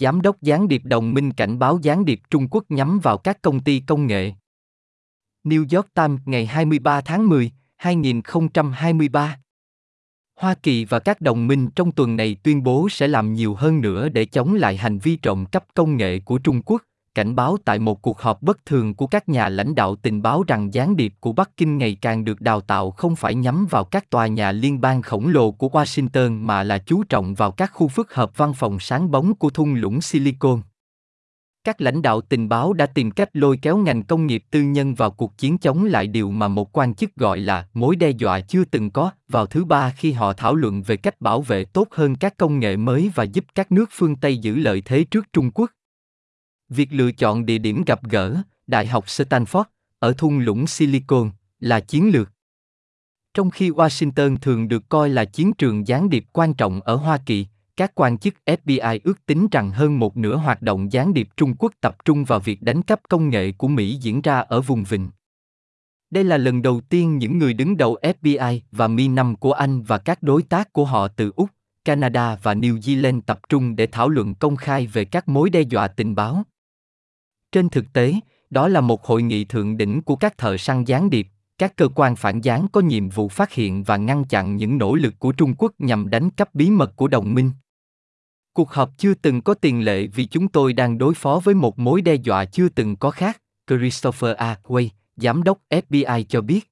Giám 0.00 0.20
đốc 0.20 0.42
gián 0.42 0.68
điệp 0.68 0.82
đồng 0.84 1.14
minh 1.14 1.32
cảnh 1.32 1.58
báo 1.58 1.78
gián 1.82 2.04
điệp 2.04 2.20
Trung 2.30 2.48
Quốc 2.50 2.64
nhắm 2.68 2.98
vào 3.02 3.18
các 3.18 3.42
công 3.42 3.60
ty 3.60 3.80
công 3.80 4.06
nghệ. 4.06 4.32
New 5.44 5.76
York 5.76 5.94
Times 5.94 6.20
ngày 6.24 6.46
23 6.46 7.00
tháng 7.00 7.28
10, 7.28 7.50
2023 7.76 9.38
Hoa 10.40 10.54
Kỳ 10.54 10.84
và 10.84 10.98
các 10.98 11.20
đồng 11.20 11.46
minh 11.46 11.68
trong 11.70 11.92
tuần 11.92 12.16
này 12.16 12.36
tuyên 12.42 12.62
bố 12.62 12.88
sẽ 12.90 13.08
làm 13.08 13.34
nhiều 13.34 13.54
hơn 13.54 13.80
nữa 13.80 14.08
để 14.08 14.24
chống 14.24 14.54
lại 14.54 14.76
hành 14.76 14.98
vi 14.98 15.16
trộm 15.16 15.44
cắp 15.52 15.64
công 15.74 15.96
nghệ 15.96 16.20
của 16.20 16.38
Trung 16.38 16.62
Quốc, 16.62 16.82
cảnh 17.16 17.36
báo 17.36 17.56
tại 17.64 17.78
một 17.78 18.02
cuộc 18.02 18.20
họp 18.20 18.42
bất 18.42 18.66
thường 18.66 18.94
của 18.94 19.06
các 19.06 19.28
nhà 19.28 19.48
lãnh 19.48 19.74
đạo 19.74 19.96
tình 19.96 20.22
báo 20.22 20.42
rằng 20.46 20.74
gián 20.74 20.96
điệp 20.96 21.12
của 21.20 21.32
Bắc 21.32 21.50
Kinh 21.56 21.78
ngày 21.78 21.98
càng 22.00 22.24
được 22.24 22.40
đào 22.40 22.60
tạo 22.60 22.90
không 22.90 23.16
phải 23.16 23.34
nhắm 23.34 23.66
vào 23.70 23.84
các 23.84 24.10
tòa 24.10 24.26
nhà 24.26 24.52
liên 24.52 24.80
bang 24.80 25.02
khổng 25.02 25.28
lồ 25.28 25.50
của 25.50 25.68
Washington 25.68 26.40
mà 26.40 26.62
là 26.62 26.78
chú 26.78 27.04
trọng 27.04 27.34
vào 27.34 27.50
các 27.50 27.70
khu 27.72 27.88
phức 27.88 28.14
hợp 28.14 28.36
văn 28.36 28.52
phòng 28.54 28.78
sáng 28.80 29.10
bóng 29.10 29.34
của 29.34 29.50
thung 29.50 29.74
lũng 29.74 30.00
Silicon. 30.00 30.60
Các 31.64 31.80
lãnh 31.80 32.02
đạo 32.02 32.20
tình 32.20 32.48
báo 32.48 32.72
đã 32.72 32.86
tìm 32.86 33.10
cách 33.10 33.28
lôi 33.32 33.58
kéo 33.62 33.76
ngành 33.76 34.02
công 34.02 34.26
nghiệp 34.26 34.44
tư 34.50 34.62
nhân 34.62 34.94
vào 34.94 35.10
cuộc 35.10 35.38
chiến 35.38 35.58
chống 35.58 35.84
lại 35.84 36.06
điều 36.06 36.30
mà 36.30 36.48
một 36.48 36.78
quan 36.78 36.94
chức 36.94 37.16
gọi 37.16 37.38
là 37.38 37.66
mối 37.74 37.96
đe 37.96 38.10
dọa 38.10 38.40
chưa 38.40 38.64
từng 38.64 38.90
có 38.90 39.10
vào 39.28 39.46
thứ 39.46 39.64
ba 39.64 39.90
khi 39.90 40.12
họ 40.12 40.32
thảo 40.32 40.54
luận 40.54 40.82
về 40.82 40.96
cách 40.96 41.20
bảo 41.20 41.40
vệ 41.40 41.64
tốt 41.64 41.88
hơn 41.90 42.16
các 42.16 42.36
công 42.36 42.58
nghệ 42.58 42.76
mới 42.76 43.10
và 43.14 43.24
giúp 43.24 43.44
các 43.54 43.72
nước 43.72 43.88
phương 43.92 44.16
Tây 44.16 44.38
giữ 44.38 44.56
lợi 44.56 44.82
thế 44.84 45.04
trước 45.04 45.32
Trung 45.32 45.50
Quốc. 45.54 45.70
Việc 46.68 46.92
lựa 46.92 47.12
chọn 47.12 47.46
địa 47.46 47.58
điểm 47.58 47.82
gặp 47.86 48.04
gỡ, 48.04 48.36
Đại 48.66 48.86
học 48.86 49.06
Stanford, 49.06 49.64
ở 49.98 50.12
thung 50.18 50.38
lũng 50.38 50.66
Silicon, 50.66 51.30
là 51.60 51.80
chiến 51.80 52.10
lược. 52.12 52.32
Trong 53.34 53.50
khi 53.50 53.70
Washington 53.70 54.36
thường 54.36 54.68
được 54.68 54.88
coi 54.88 55.08
là 55.08 55.24
chiến 55.24 55.52
trường 55.52 55.86
gián 55.86 56.10
điệp 56.10 56.24
quan 56.32 56.54
trọng 56.54 56.80
ở 56.80 56.94
Hoa 56.94 57.18
Kỳ, 57.26 57.46
các 57.76 57.92
quan 57.94 58.18
chức 58.18 58.34
FBI 58.46 59.00
ước 59.04 59.26
tính 59.26 59.46
rằng 59.50 59.70
hơn 59.70 59.98
một 59.98 60.16
nửa 60.16 60.36
hoạt 60.36 60.62
động 60.62 60.92
gián 60.92 61.14
điệp 61.14 61.28
Trung 61.36 61.54
Quốc 61.58 61.72
tập 61.80 61.96
trung 62.04 62.24
vào 62.24 62.40
việc 62.40 62.62
đánh 62.62 62.82
cắp 62.82 63.00
công 63.08 63.28
nghệ 63.28 63.52
của 63.52 63.68
Mỹ 63.68 63.98
diễn 64.00 64.20
ra 64.20 64.38
ở 64.38 64.60
vùng 64.60 64.84
vịnh. 64.84 65.10
Đây 66.10 66.24
là 66.24 66.36
lần 66.36 66.62
đầu 66.62 66.80
tiên 66.80 67.18
những 67.18 67.38
người 67.38 67.54
đứng 67.54 67.76
đầu 67.76 67.96
FBI 68.02 68.60
và 68.70 68.88
Mi-5 68.88 69.36
của 69.36 69.52
Anh 69.52 69.82
và 69.82 69.98
các 69.98 70.22
đối 70.22 70.42
tác 70.42 70.72
của 70.72 70.84
họ 70.84 71.08
từ 71.08 71.32
Úc, 71.36 71.50
Canada 71.84 72.36
và 72.42 72.54
New 72.54 72.78
Zealand 72.78 73.20
tập 73.20 73.40
trung 73.48 73.76
để 73.76 73.86
thảo 73.86 74.08
luận 74.08 74.34
công 74.34 74.56
khai 74.56 74.86
về 74.86 75.04
các 75.04 75.28
mối 75.28 75.50
đe 75.50 75.60
dọa 75.60 75.88
tình 75.88 76.14
báo. 76.14 76.44
Trên 77.56 77.68
thực 77.68 77.92
tế, 77.92 78.14
đó 78.50 78.68
là 78.68 78.80
một 78.80 79.06
hội 79.06 79.22
nghị 79.22 79.44
thượng 79.44 79.76
đỉnh 79.76 80.02
của 80.02 80.16
các 80.16 80.38
thợ 80.38 80.56
săn 80.56 80.84
gián 80.84 81.10
điệp, 81.10 81.28
các 81.58 81.76
cơ 81.76 81.88
quan 81.94 82.16
phản 82.16 82.40
gián 82.40 82.66
có 82.72 82.80
nhiệm 82.80 83.08
vụ 83.08 83.28
phát 83.28 83.52
hiện 83.52 83.82
và 83.82 83.96
ngăn 83.96 84.24
chặn 84.24 84.56
những 84.56 84.78
nỗ 84.78 84.94
lực 84.94 85.14
của 85.18 85.32
Trung 85.32 85.54
Quốc 85.58 85.72
nhằm 85.78 86.10
đánh 86.10 86.30
cắp 86.30 86.54
bí 86.54 86.70
mật 86.70 86.96
của 86.96 87.08
đồng 87.08 87.34
minh. 87.34 87.50
Cuộc 88.52 88.70
họp 88.70 88.98
chưa 88.98 89.14
từng 89.14 89.40
có 89.40 89.54
tiền 89.54 89.84
lệ 89.84 90.06
vì 90.06 90.26
chúng 90.26 90.48
tôi 90.48 90.72
đang 90.72 90.98
đối 90.98 91.14
phó 91.14 91.40
với 91.44 91.54
một 91.54 91.78
mối 91.78 92.02
đe 92.02 92.14
dọa 92.14 92.44
chưa 92.44 92.68
từng 92.68 92.96
có 92.96 93.10
khác, 93.10 93.42
Christopher 93.68 94.36
A. 94.36 94.58
Way, 94.62 94.88
giám 95.16 95.42
đốc 95.42 95.58
FBI 95.70 96.24
cho 96.28 96.40
biết. 96.40 96.70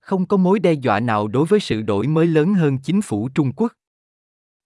Không 0.00 0.26
có 0.26 0.36
mối 0.36 0.58
đe 0.58 0.72
dọa 0.72 1.00
nào 1.00 1.28
đối 1.28 1.46
với 1.46 1.60
sự 1.60 1.82
đổi 1.82 2.06
mới 2.06 2.26
lớn 2.26 2.54
hơn 2.54 2.78
chính 2.78 3.02
phủ 3.02 3.28
Trung 3.28 3.52
Quốc. 3.56 3.72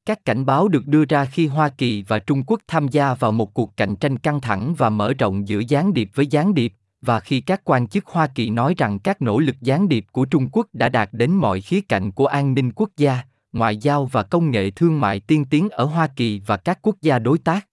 Các 0.08 0.24
cảnh 0.24 0.46
báo 0.46 0.68
được 0.68 0.86
đưa 0.86 1.04
ra 1.04 1.24
khi 1.24 1.46
Hoa 1.46 1.68
Kỳ 1.68 2.02
và 2.02 2.18
Trung 2.18 2.42
Quốc 2.46 2.60
tham 2.66 2.88
gia 2.88 3.14
vào 3.14 3.32
một 3.32 3.54
cuộc 3.54 3.76
cạnh 3.76 3.96
tranh 3.96 4.18
căng 4.18 4.40
thẳng 4.40 4.74
và 4.78 4.90
mở 4.90 5.12
rộng 5.18 5.48
giữa 5.48 5.62
gián 5.68 5.94
điệp 5.94 6.10
với 6.14 6.26
gián 6.26 6.54
điệp, 6.54 6.72
và 7.02 7.20
khi 7.20 7.40
các 7.40 7.60
quan 7.64 7.88
chức 7.88 8.06
Hoa 8.06 8.26
Kỳ 8.26 8.50
nói 8.50 8.74
rằng 8.78 8.98
các 8.98 9.22
nỗ 9.22 9.38
lực 9.38 9.56
gián 9.60 9.88
điệp 9.88 10.06
của 10.12 10.24
Trung 10.24 10.48
Quốc 10.52 10.66
đã 10.72 10.88
đạt 10.88 11.08
đến 11.12 11.30
mọi 11.30 11.60
khía 11.60 11.80
cạnh 11.80 12.12
của 12.12 12.26
an 12.26 12.54
ninh 12.54 12.72
quốc 12.72 12.90
gia, 12.96 13.22
ngoại 13.52 13.76
giao 13.76 14.06
và 14.06 14.22
công 14.22 14.50
nghệ 14.50 14.70
thương 14.70 15.00
mại 15.00 15.20
tiên 15.20 15.44
tiến 15.44 15.68
ở 15.68 15.84
Hoa 15.84 16.08
Kỳ 16.16 16.42
và 16.46 16.56
các 16.56 16.78
quốc 16.82 16.96
gia 17.02 17.18
đối 17.18 17.38
tác. 17.38 17.68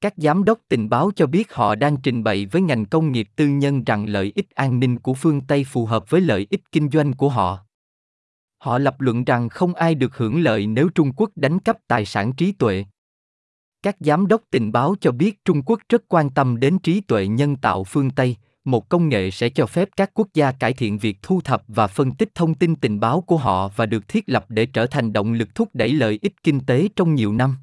Các 0.00 0.14
giám 0.16 0.44
đốc 0.44 0.58
tình 0.68 0.88
báo 0.88 1.10
cho 1.16 1.26
biết 1.26 1.54
họ 1.54 1.74
đang 1.74 1.96
trình 1.96 2.24
bày 2.24 2.46
với 2.46 2.62
ngành 2.62 2.86
công 2.86 3.12
nghiệp 3.12 3.28
tư 3.36 3.46
nhân 3.46 3.84
rằng 3.84 4.06
lợi 4.06 4.32
ích 4.34 4.50
an 4.54 4.80
ninh 4.80 4.98
của 4.98 5.14
phương 5.14 5.40
Tây 5.40 5.64
phù 5.64 5.86
hợp 5.86 6.10
với 6.10 6.20
lợi 6.20 6.46
ích 6.50 6.72
kinh 6.72 6.90
doanh 6.90 7.12
của 7.12 7.28
họ. 7.28 7.65
Họ 8.66 8.78
lập 8.78 9.00
luận 9.00 9.24
rằng 9.24 9.48
không 9.48 9.74
ai 9.74 9.94
được 9.94 10.16
hưởng 10.16 10.40
lợi 10.40 10.66
nếu 10.66 10.88
Trung 10.88 11.12
Quốc 11.16 11.30
đánh 11.36 11.58
cắp 11.58 11.76
tài 11.88 12.04
sản 12.04 12.32
trí 12.32 12.52
tuệ. 12.52 12.84
Các 13.82 13.96
giám 14.00 14.26
đốc 14.26 14.42
tình 14.50 14.72
báo 14.72 14.94
cho 15.00 15.12
biết 15.12 15.44
Trung 15.44 15.62
Quốc 15.62 15.80
rất 15.88 16.02
quan 16.08 16.30
tâm 16.30 16.60
đến 16.60 16.78
trí 16.78 17.00
tuệ 17.00 17.26
nhân 17.26 17.56
tạo 17.56 17.84
phương 17.84 18.10
Tây, 18.10 18.36
một 18.64 18.88
công 18.88 19.08
nghệ 19.08 19.30
sẽ 19.30 19.48
cho 19.48 19.66
phép 19.66 19.88
các 19.96 20.10
quốc 20.14 20.28
gia 20.34 20.52
cải 20.52 20.72
thiện 20.72 20.98
việc 20.98 21.18
thu 21.22 21.40
thập 21.40 21.62
và 21.68 21.86
phân 21.86 22.12
tích 22.12 22.34
thông 22.34 22.54
tin 22.54 22.76
tình 22.76 23.00
báo 23.00 23.20
của 23.20 23.36
họ 23.36 23.68
và 23.68 23.86
được 23.86 24.08
thiết 24.08 24.24
lập 24.26 24.44
để 24.48 24.66
trở 24.66 24.86
thành 24.86 25.12
động 25.12 25.32
lực 25.32 25.54
thúc 25.54 25.68
đẩy 25.74 25.92
lợi 25.92 26.18
ích 26.22 26.42
kinh 26.42 26.60
tế 26.60 26.88
trong 26.96 27.14
nhiều 27.14 27.32
năm. 27.32 27.54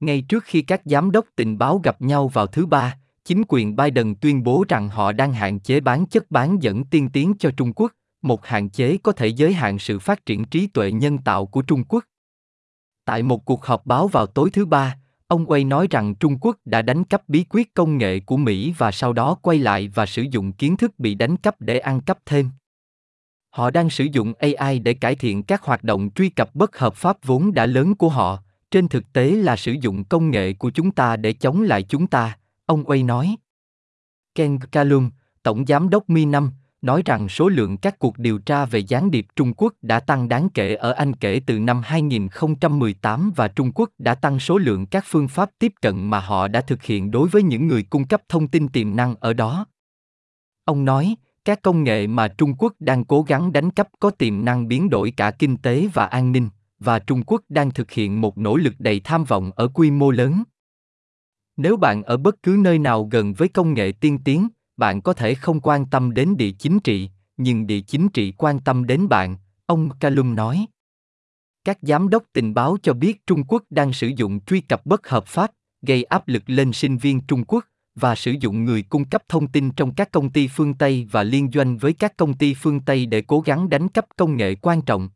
Ngay 0.00 0.22
trước 0.28 0.44
khi 0.44 0.62
các 0.62 0.80
giám 0.84 1.10
đốc 1.10 1.26
tình 1.36 1.58
báo 1.58 1.78
gặp 1.78 2.02
nhau 2.02 2.28
vào 2.28 2.46
thứ 2.46 2.66
ba, 2.66 2.96
chính 3.24 3.42
quyền 3.48 3.76
Biden 3.76 4.14
tuyên 4.14 4.42
bố 4.42 4.64
rằng 4.68 4.88
họ 4.88 5.12
đang 5.12 5.32
hạn 5.32 5.60
chế 5.60 5.80
bán 5.80 6.06
chất 6.06 6.30
bán 6.30 6.62
dẫn 6.62 6.84
tiên 6.84 7.08
tiến 7.12 7.32
cho 7.38 7.50
Trung 7.56 7.72
Quốc, 7.72 7.92
một 8.22 8.46
hạn 8.46 8.68
chế 8.68 8.98
có 9.02 9.12
thể 9.12 9.26
giới 9.26 9.52
hạn 9.52 9.78
sự 9.78 9.98
phát 9.98 10.26
triển 10.26 10.44
trí 10.44 10.66
tuệ 10.66 10.92
nhân 10.92 11.18
tạo 11.18 11.46
của 11.46 11.62
Trung 11.62 11.84
Quốc. 11.84 12.04
Tại 13.04 13.22
một 13.22 13.44
cuộc 13.44 13.64
họp 13.64 13.86
báo 13.86 14.08
vào 14.08 14.26
tối 14.26 14.50
thứ 14.52 14.66
ba, 14.66 14.96
Ông 15.28 15.46
Wei 15.46 15.68
nói 15.68 15.86
rằng 15.90 16.14
Trung 16.14 16.38
Quốc 16.40 16.56
đã 16.64 16.82
đánh 16.82 17.04
cắp 17.04 17.28
bí 17.28 17.44
quyết 17.48 17.74
công 17.74 17.98
nghệ 17.98 18.20
của 18.20 18.36
Mỹ 18.36 18.74
và 18.78 18.92
sau 18.92 19.12
đó 19.12 19.34
quay 19.34 19.58
lại 19.58 19.88
và 19.94 20.06
sử 20.06 20.22
dụng 20.22 20.52
kiến 20.52 20.76
thức 20.76 20.98
bị 20.98 21.14
đánh 21.14 21.36
cắp 21.36 21.60
để 21.60 21.78
ăn 21.78 22.00
cắp 22.00 22.18
thêm. 22.26 22.50
Họ 23.50 23.70
đang 23.70 23.90
sử 23.90 24.04
dụng 24.12 24.32
AI 24.38 24.78
để 24.78 24.94
cải 24.94 25.14
thiện 25.14 25.42
các 25.42 25.62
hoạt 25.62 25.84
động 25.84 26.10
truy 26.14 26.28
cập 26.28 26.54
bất 26.54 26.78
hợp 26.78 26.94
pháp 26.94 27.16
vốn 27.24 27.54
đã 27.54 27.66
lớn 27.66 27.94
của 27.94 28.08
họ, 28.08 28.42
trên 28.70 28.88
thực 28.88 29.12
tế 29.12 29.30
là 29.30 29.56
sử 29.56 29.72
dụng 29.72 30.04
công 30.04 30.30
nghệ 30.30 30.52
của 30.52 30.70
chúng 30.70 30.90
ta 30.90 31.16
để 31.16 31.32
chống 31.32 31.62
lại 31.62 31.82
chúng 31.82 32.06
ta, 32.06 32.38
ông 32.66 32.84
Wei 32.84 33.06
nói. 33.06 33.36
Ken 34.34 34.58
Kalum, 34.58 35.10
Tổng 35.42 35.66
Giám 35.66 35.88
đốc 35.88 36.10
Mi 36.10 36.24
5, 36.24 36.52
nói 36.82 37.02
rằng 37.04 37.28
số 37.28 37.48
lượng 37.48 37.76
các 37.76 37.98
cuộc 37.98 38.18
điều 38.18 38.38
tra 38.38 38.64
về 38.64 38.78
gián 38.78 39.10
điệp 39.10 39.26
Trung 39.36 39.52
Quốc 39.56 39.74
đã 39.82 40.00
tăng 40.00 40.28
đáng 40.28 40.48
kể 40.48 40.74
ở 40.74 40.92
Anh 40.92 41.14
kể 41.14 41.40
từ 41.46 41.58
năm 41.58 41.80
2018 41.84 43.32
và 43.36 43.48
Trung 43.48 43.72
Quốc 43.74 43.90
đã 43.98 44.14
tăng 44.14 44.40
số 44.40 44.58
lượng 44.58 44.86
các 44.86 45.04
phương 45.06 45.28
pháp 45.28 45.50
tiếp 45.58 45.72
cận 45.82 46.10
mà 46.10 46.20
họ 46.20 46.48
đã 46.48 46.60
thực 46.60 46.82
hiện 46.82 47.10
đối 47.10 47.28
với 47.28 47.42
những 47.42 47.68
người 47.68 47.82
cung 47.82 48.06
cấp 48.06 48.22
thông 48.28 48.48
tin 48.48 48.68
tiềm 48.68 48.96
năng 48.96 49.14
ở 49.20 49.32
đó. 49.32 49.66
Ông 50.64 50.84
nói, 50.84 51.16
các 51.44 51.62
công 51.62 51.84
nghệ 51.84 52.06
mà 52.06 52.28
Trung 52.28 52.54
Quốc 52.58 52.72
đang 52.78 53.04
cố 53.04 53.22
gắng 53.22 53.52
đánh 53.52 53.70
cắp 53.70 53.88
có 54.00 54.10
tiềm 54.10 54.44
năng 54.44 54.68
biến 54.68 54.90
đổi 54.90 55.10
cả 55.16 55.30
kinh 55.30 55.56
tế 55.56 55.88
và 55.94 56.06
an 56.06 56.32
ninh, 56.32 56.48
và 56.78 56.98
Trung 56.98 57.22
Quốc 57.26 57.42
đang 57.48 57.70
thực 57.70 57.90
hiện 57.90 58.20
một 58.20 58.38
nỗ 58.38 58.56
lực 58.56 58.74
đầy 58.78 59.00
tham 59.04 59.24
vọng 59.24 59.50
ở 59.56 59.68
quy 59.68 59.90
mô 59.90 60.10
lớn. 60.10 60.42
Nếu 61.56 61.76
bạn 61.76 62.02
ở 62.02 62.16
bất 62.16 62.42
cứ 62.42 62.56
nơi 62.60 62.78
nào 62.78 63.08
gần 63.10 63.34
với 63.34 63.48
công 63.48 63.74
nghệ 63.74 63.92
tiên 64.00 64.18
tiến, 64.24 64.48
bạn 64.78 65.02
có 65.02 65.12
thể 65.12 65.34
không 65.34 65.60
quan 65.60 65.86
tâm 65.86 66.14
đến 66.14 66.36
địa 66.36 66.50
chính 66.50 66.80
trị, 66.80 67.10
nhưng 67.36 67.66
địa 67.66 67.80
chính 67.80 68.08
trị 68.08 68.32
quan 68.32 68.60
tâm 68.60 68.86
đến 68.86 69.08
bạn, 69.08 69.36
ông 69.66 69.90
Calum 70.00 70.34
nói. 70.34 70.66
Các 71.64 71.78
giám 71.82 72.08
đốc 72.08 72.22
tình 72.32 72.54
báo 72.54 72.76
cho 72.82 72.92
biết 72.92 73.26
Trung 73.26 73.44
Quốc 73.44 73.62
đang 73.70 73.92
sử 73.92 74.10
dụng 74.16 74.40
truy 74.44 74.60
cập 74.60 74.86
bất 74.86 75.08
hợp 75.08 75.26
pháp, 75.26 75.50
gây 75.82 76.04
áp 76.04 76.28
lực 76.28 76.42
lên 76.46 76.72
sinh 76.72 76.98
viên 76.98 77.20
Trung 77.20 77.44
Quốc 77.44 77.64
và 77.94 78.14
sử 78.14 78.34
dụng 78.40 78.64
người 78.64 78.82
cung 78.82 79.04
cấp 79.04 79.22
thông 79.28 79.48
tin 79.48 79.70
trong 79.70 79.94
các 79.94 80.10
công 80.10 80.30
ty 80.30 80.48
phương 80.48 80.74
Tây 80.74 81.06
và 81.10 81.22
liên 81.22 81.50
doanh 81.54 81.78
với 81.78 81.92
các 81.92 82.16
công 82.16 82.34
ty 82.34 82.54
phương 82.54 82.80
Tây 82.80 83.06
để 83.06 83.22
cố 83.22 83.40
gắng 83.40 83.68
đánh 83.68 83.88
cắp 83.88 84.06
công 84.16 84.36
nghệ 84.36 84.54
quan 84.54 84.82
trọng. 84.82 85.08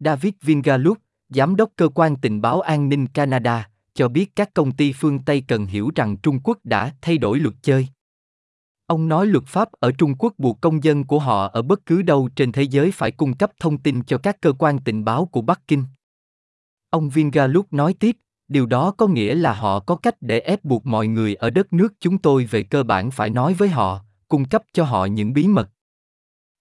David 0.00 0.32
Vingalup, 0.42 0.98
giám 1.28 1.56
đốc 1.56 1.70
cơ 1.76 1.88
quan 1.88 2.16
tình 2.16 2.40
báo 2.40 2.60
an 2.60 2.88
ninh 2.88 3.06
Canada, 3.06 3.68
cho 3.94 4.08
biết 4.08 4.36
các 4.36 4.54
công 4.54 4.72
ty 4.72 4.92
phương 4.92 5.18
Tây 5.18 5.44
cần 5.48 5.66
hiểu 5.66 5.90
rằng 5.94 6.16
Trung 6.16 6.40
Quốc 6.44 6.58
đã 6.64 6.92
thay 7.02 7.18
đổi 7.18 7.38
luật 7.38 7.54
chơi. 7.62 7.88
Ông 8.90 9.08
nói 9.08 9.26
luật 9.26 9.44
pháp 9.46 9.68
ở 9.72 9.92
Trung 9.92 10.14
Quốc 10.18 10.34
buộc 10.38 10.60
công 10.60 10.84
dân 10.84 11.04
của 11.04 11.18
họ 11.18 11.48
ở 11.48 11.62
bất 11.62 11.86
cứ 11.86 12.02
đâu 12.02 12.28
trên 12.36 12.52
thế 12.52 12.62
giới 12.62 12.90
phải 12.90 13.10
cung 13.10 13.36
cấp 13.36 13.50
thông 13.60 13.78
tin 13.78 14.02
cho 14.02 14.18
các 14.18 14.40
cơ 14.40 14.52
quan 14.58 14.78
tình 14.78 15.04
báo 15.04 15.26
của 15.26 15.40
Bắc 15.40 15.60
Kinh. 15.68 15.84
Ông 16.90 17.08
Vingaluk 17.08 17.72
nói 17.72 17.94
tiếp, 17.94 18.16
điều 18.48 18.66
đó 18.66 18.90
có 18.90 19.06
nghĩa 19.06 19.34
là 19.34 19.54
họ 19.54 19.80
có 19.80 19.96
cách 19.96 20.14
để 20.20 20.40
ép 20.40 20.64
buộc 20.64 20.86
mọi 20.86 21.06
người 21.06 21.34
ở 21.34 21.50
đất 21.50 21.72
nước 21.72 21.92
chúng 22.00 22.18
tôi 22.18 22.44
về 22.44 22.62
cơ 22.62 22.82
bản 22.82 23.10
phải 23.10 23.30
nói 23.30 23.54
với 23.54 23.68
họ, 23.68 24.00
cung 24.28 24.44
cấp 24.44 24.62
cho 24.72 24.84
họ 24.84 25.04
những 25.04 25.32
bí 25.32 25.48
mật. 25.48 25.70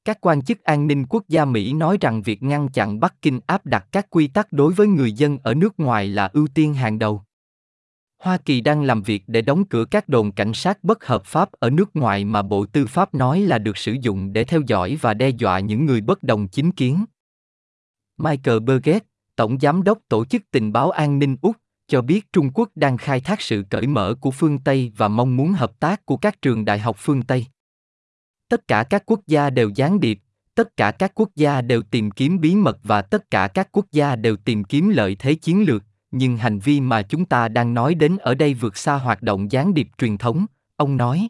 Các 0.05 0.17
quan 0.21 0.41
chức 0.41 0.63
an 0.63 0.87
ninh 0.87 1.05
quốc 1.05 1.23
gia 1.27 1.45
Mỹ 1.45 1.73
nói 1.73 1.97
rằng 2.01 2.21
việc 2.21 2.43
ngăn 2.43 2.69
chặn 2.69 2.99
Bắc 2.99 3.21
Kinh 3.21 3.39
áp 3.47 3.65
đặt 3.65 3.85
các 3.91 4.09
quy 4.09 4.27
tắc 4.27 4.53
đối 4.53 4.73
với 4.73 4.87
người 4.87 5.11
dân 5.11 5.37
ở 5.43 5.53
nước 5.53 5.79
ngoài 5.79 6.07
là 6.07 6.29
ưu 6.33 6.47
tiên 6.53 6.73
hàng 6.73 6.99
đầu. 6.99 7.23
Hoa 8.19 8.37
Kỳ 8.37 8.61
đang 8.61 8.83
làm 8.83 9.01
việc 9.01 9.23
để 9.27 9.41
đóng 9.41 9.65
cửa 9.65 9.85
các 9.85 10.09
đồn 10.09 10.31
cảnh 10.31 10.53
sát 10.53 10.83
bất 10.83 11.05
hợp 11.05 11.25
pháp 11.25 11.51
ở 11.51 11.69
nước 11.69 11.95
ngoài 11.95 12.25
mà 12.25 12.41
Bộ 12.41 12.65
Tư 12.65 12.85
pháp 12.85 13.13
nói 13.13 13.41
là 13.41 13.57
được 13.57 13.77
sử 13.77 13.95
dụng 14.01 14.33
để 14.33 14.43
theo 14.43 14.61
dõi 14.67 14.97
và 15.01 15.13
đe 15.13 15.29
dọa 15.29 15.59
những 15.59 15.85
người 15.85 16.01
bất 16.01 16.23
đồng 16.23 16.47
chính 16.47 16.71
kiến. 16.71 17.05
Michael 18.17 18.59
Burgess, 18.59 19.05
Tổng 19.35 19.59
Giám 19.59 19.83
đốc 19.83 19.99
Tổ 20.09 20.25
chức 20.25 20.41
Tình 20.51 20.73
báo 20.73 20.91
An 20.91 21.19
ninh 21.19 21.37
Úc, 21.41 21.55
cho 21.87 22.01
biết 22.01 22.33
Trung 22.33 22.51
Quốc 22.53 22.69
đang 22.75 22.97
khai 22.97 23.19
thác 23.19 23.41
sự 23.41 23.63
cởi 23.69 23.87
mở 23.87 24.15
của 24.21 24.31
phương 24.31 24.59
Tây 24.59 24.91
và 24.97 25.07
mong 25.07 25.37
muốn 25.37 25.51
hợp 25.51 25.79
tác 25.79 26.05
của 26.05 26.17
các 26.17 26.41
trường 26.41 26.65
đại 26.65 26.79
học 26.79 26.95
phương 26.99 27.23
Tây. 27.23 27.45
Tất 28.49 28.67
cả 28.67 28.83
các 28.83 29.03
quốc 29.05 29.19
gia 29.27 29.49
đều 29.49 29.71
gián 29.75 29.99
điệp, 29.99 30.19
tất 30.55 30.77
cả 30.77 30.91
các 30.91 31.11
quốc 31.15 31.29
gia 31.35 31.61
đều 31.61 31.81
tìm 31.81 32.11
kiếm 32.11 32.39
bí 32.39 32.55
mật 32.55 32.79
và 32.83 33.01
tất 33.01 33.31
cả 33.31 33.47
các 33.47 33.69
quốc 33.71 33.85
gia 33.91 34.15
đều 34.15 34.35
tìm 34.35 34.63
kiếm 34.63 34.89
lợi 34.89 35.15
thế 35.19 35.35
chiến 35.35 35.63
lược, 35.67 35.83
nhưng 36.11 36.37
hành 36.37 36.59
vi 36.59 36.81
mà 36.81 37.01
chúng 37.01 37.25
ta 37.25 37.47
đang 37.47 37.73
nói 37.73 37.95
đến 37.95 38.17
ở 38.17 38.35
đây 38.35 38.53
vượt 38.53 38.77
xa 38.77 38.95
hoạt 38.95 39.21
động 39.21 39.51
gián 39.51 39.73
điệp 39.73 39.87
truyền 39.97 40.17
thống, 40.17 40.45
ông 40.75 40.97
nói. 40.97 41.29